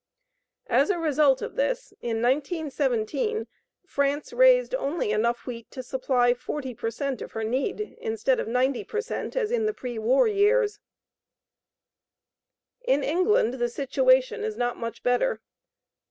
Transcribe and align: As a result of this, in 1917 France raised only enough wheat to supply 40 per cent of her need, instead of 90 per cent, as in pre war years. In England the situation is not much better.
As 0.65 0.89
a 0.89 0.97
result 0.97 1.43
of 1.43 1.55
this, 1.57 1.93
in 2.01 2.23
1917 2.23 3.45
France 3.85 4.33
raised 4.33 4.73
only 4.73 5.11
enough 5.11 5.45
wheat 5.45 5.69
to 5.69 5.83
supply 5.83 6.33
40 6.33 6.73
per 6.73 6.89
cent 6.89 7.21
of 7.21 7.33
her 7.33 7.43
need, 7.43 7.81
instead 7.99 8.39
of 8.39 8.47
90 8.47 8.83
per 8.83 8.99
cent, 9.01 9.35
as 9.35 9.51
in 9.51 9.71
pre 9.75 9.99
war 9.99 10.27
years. 10.27 10.79
In 12.83 13.03
England 13.03 13.53
the 13.59 13.69
situation 13.69 14.43
is 14.43 14.57
not 14.57 14.75
much 14.75 15.03
better. 15.03 15.39